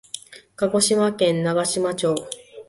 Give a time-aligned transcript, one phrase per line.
[0.55, 2.15] 鹿児島県長島町